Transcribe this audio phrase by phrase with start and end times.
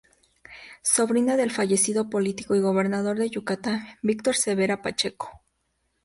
[0.81, 5.43] Sobrina del fallecido político y gobernador de Yucatán, Víctor Cervera Pacheco.